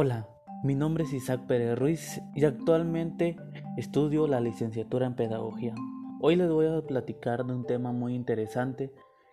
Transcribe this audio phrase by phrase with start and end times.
[0.00, 0.28] Hola,
[0.62, 3.34] mi nombre es Isaac Pérez Ruiz y actualmente
[3.76, 5.74] estudio la licenciatura en Pedagogía.
[6.20, 8.92] Hoy les voy a platicar de un tema muy interesante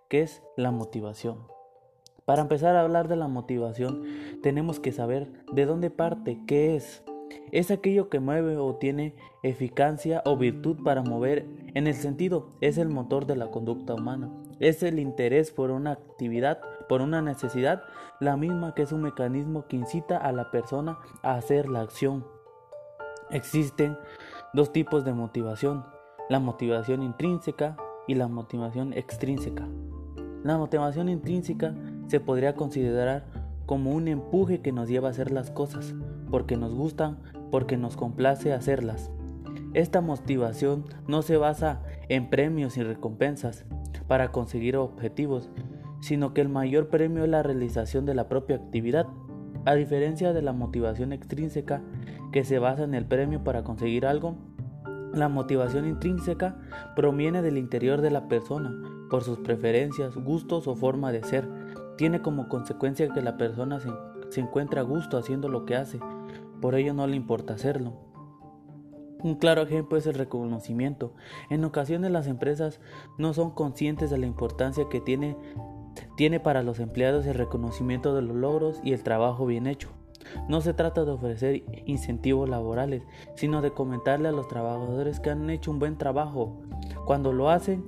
[0.10, 1.38] que es la motivación.
[2.26, 4.06] Para empezar a hablar de la motivación
[4.42, 7.04] tenemos que saber de dónde parte, qué es.
[7.52, 12.80] Es aquello que mueve o tiene eficacia o virtud para mover en el sentido, es
[12.80, 14.32] el motor de la conducta humana.
[14.60, 17.84] Es el interés por una actividad, por una necesidad,
[18.20, 22.26] la misma que es un mecanismo que incita a la persona a hacer la acción.
[23.32, 23.98] Existen
[24.54, 25.86] dos tipos de motivación,
[26.30, 27.76] la motivación intrínseca
[28.08, 29.68] y la motivación extrínseca.
[30.44, 31.74] La motivación intrínseca
[32.08, 33.26] se podría considerar
[33.66, 35.96] como un empuje que nos lleva a hacer las cosas,
[36.30, 37.18] porque nos gustan,
[37.52, 39.12] porque nos complace hacerlas.
[39.74, 43.66] Esta motivación no se basa en premios y recompensas,
[44.08, 45.50] para conseguir objetivos,
[46.02, 49.08] sino que el mayor premio es la realización de la propia actividad,
[49.66, 51.82] a diferencia de la motivación extrínseca
[52.32, 54.36] que se basa en el premio para conseguir algo.
[55.14, 56.58] La motivación intrínseca
[56.96, 58.72] proviene del interior de la persona,
[59.10, 61.48] por sus preferencias, gustos o forma de ser.
[61.98, 63.90] Tiene como consecuencia que la persona se,
[64.30, 66.00] se encuentra a gusto haciendo lo que hace,
[66.62, 67.94] por ello no le importa hacerlo.
[69.26, 71.12] Un claro ejemplo es el reconocimiento.
[71.50, 72.80] En ocasiones las empresas
[73.18, 75.36] no son conscientes de la importancia que tiene,
[76.16, 79.90] tiene para los empleados el reconocimiento de los logros y el trabajo bien hecho.
[80.48, 83.02] No se trata de ofrecer incentivos laborales,
[83.34, 86.62] sino de comentarle a los trabajadores que han hecho un buen trabajo
[87.08, 87.84] cuando lo hacen,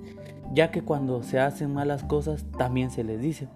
[0.56, 3.48] ya que cuando se hacen malas cosas también se les dice.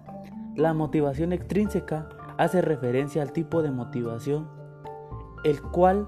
[0.54, 4.48] La motivación extrínseca hace referencia al tipo de motivación,
[5.42, 6.06] el cual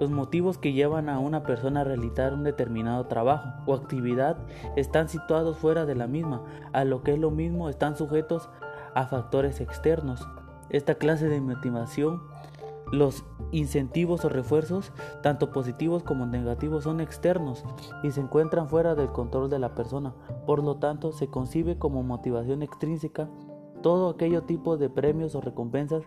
[0.00, 4.38] los motivos que llevan a una persona a realizar un determinado trabajo o actividad
[4.76, 6.42] están situados fuera de la misma,
[6.72, 8.48] a lo que es lo mismo están sujetos
[8.94, 10.26] a factores externos.
[10.70, 12.22] Esta clase de motivación,
[12.90, 14.92] los incentivos o refuerzos,
[15.22, 17.64] tanto positivos como negativos, son externos
[18.02, 20.14] y se encuentran fuera del control de la persona.
[20.46, 23.28] Por lo tanto, se concibe como motivación extrínseca
[23.82, 26.04] todo aquello tipo de premios o recompensas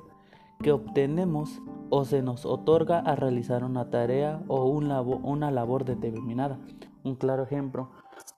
[0.59, 6.59] que obtenemos o se nos otorga a realizar una tarea o una labor determinada.
[7.03, 7.91] Un claro ejemplo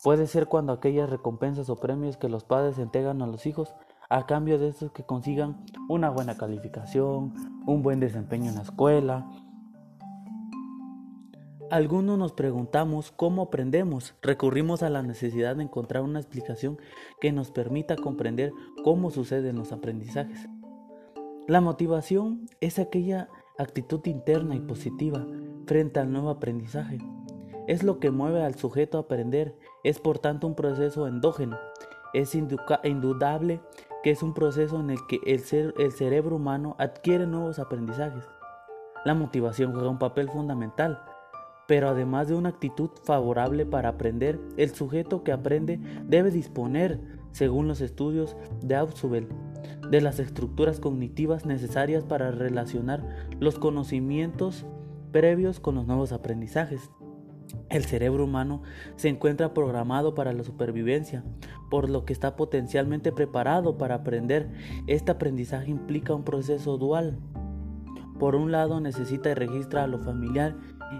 [0.03, 3.73] puede ser cuando aquellas recompensas o premios que los padres entregan a los hijos
[4.09, 7.33] a cambio de estos que consigan una buena calificación,
[7.67, 9.29] un buen desempeño en la escuela.
[11.69, 16.79] Algunos nos preguntamos cómo aprendemos, recurrimos a la necesidad de encontrar una explicación
[17.21, 18.51] que nos permita comprender
[18.83, 20.49] cómo suceden los aprendizajes.
[21.47, 23.29] La motivación es aquella
[23.59, 25.25] actitud interna y positiva
[25.67, 26.97] frente al nuevo aprendizaje.
[27.67, 31.57] Es lo que mueve al sujeto a aprender, es por tanto un proceso endógeno.
[32.13, 33.61] Es indudable
[34.01, 35.41] que es un proceso en el que el,
[35.91, 38.27] cerebro humano adquiere nuevos aprendizajes.
[39.05, 41.03] La motivación juega un papel fundamental,
[41.67, 46.99] pero además de una actitud favorable para aprender, el sujeto que aprende debe disponer,
[47.31, 49.27] según los estudios de Ausubel,
[49.89, 53.03] de las estructuras cognitivas necesarias para relacionar
[53.39, 54.65] los conocimientos
[55.11, 56.91] previos con los nuevos aprendizajes.
[57.69, 58.61] El cerebro humano
[58.95, 61.23] se encuentra programado para la supervivencia,
[61.69, 64.49] por lo que está potencialmente preparado para aprender.
[64.87, 67.19] Este aprendizaje implica un proceso dual.
[68.19, 70.55] Por un lado necesita y registra lo familiar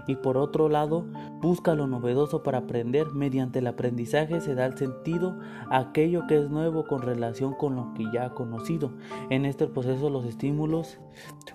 [0.06, 1.06] y por otro lado
[1.40, 3.12] busca lo novedoso para aprender.
[3.12, 5.38] Mediante el aprendizaje se da el sentido
[5.70, 8.92] a aquello que es nuevo con relación con lo que ya ha conocido.
[9.30, 10.98] En este proceso los estímulos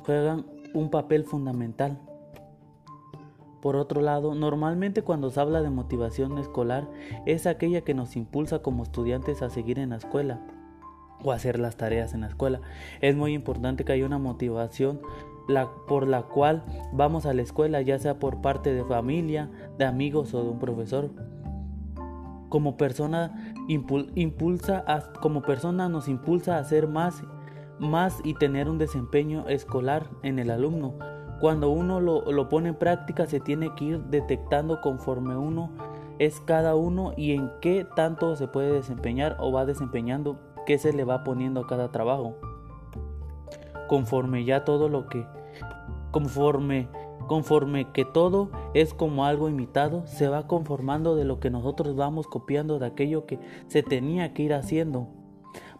[0.05, 1.99] juegan un papel fundamental.
[3.61, 6.87] Por otro lado, normalmente cuando se habla de motivación escolar
[7.25, 10.39] es aquella que nos impulsa como estudiantes a seguir en la escuela
[11.23, 12.61] o hacer las tareas en la escuela.
[13.01, 15.01] Es muy importante que haya una motivación
[15.87, 16.63] por la cual
[16.93, 20.59] vamos a la escuela, ya sea por parte de familia, de amigos o de un
[20.59, 21.09] profesor.
[22.49, 24.85] Como persona, impulsa
[25.21, 27.23] como persona nos impulsa a hacer más,
[27.79, 30.93] más y tener un desempeño escolar en el alumno.
[31.41, 35.71] Cuando uno lo, lo pone en práctica se tiene que ir detectando conforme uno
[36.17, 40.93] es cada uno y en qué tanto se puede desempeñar o va desempeñando, qué se
[40.93, 42.37] le va poniendo a cada trabajo
[43.87, 45.25] conforme ya todo lo que
[46.11, 46.87] conforme
[47.27, 52.27] conforme que todo es como algo imitado, se va conformando de lo que nosotros vamos
[52.27, 55.07] copiando de aquello que se tenía que ir haciendo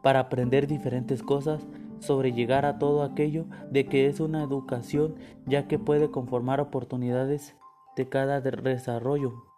[0.02, 1.66] para aprender diferentes cosas
[2.00, 5.16] sobre llegar a todo aquello de que es una educación
[5.46, 7.56] ya que puede conformar oportunidades
[7.96, 9.55] de cada desarrollo.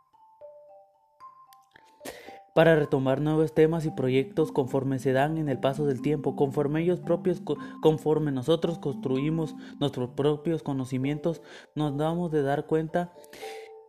[2.58, 6.82] Para retomar nuevos temas y proyectos conforme se dan en el paso del tiempo, conforme
[6.82, 7.40] ellos propios,
[7.84, 11.44] conforme nosotros construimos nuestros propios conocimientos,
[11.76, 13.14] nos damos de dar cuenta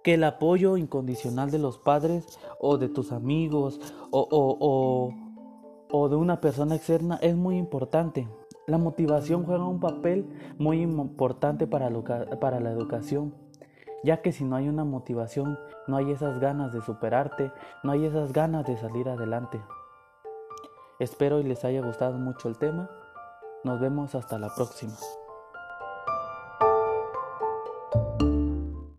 [0.04, 3.80] que el apoyo incondicional de los padres o de tus amigos
[4.10, 5.14] o, o,
[5.90, 8.28] o de una persona externa es muy importante.
[8.66, 10.26] La motivación juega un papel
[10.58, 11.88] muy importante para,
[12.38, 13.34] para la educación,
[14.04, 15.56] ya que si no hay una motivación,
[15.88, 17.50] no hay esas ganas de superarte,
[17.82, 19.60] no hay esas ganas de salir adelante.
[20.98, 22.90] Espero y les haya gustado mucho el tema.
[23.64, 24.94] Nos vemos hasta la próxima.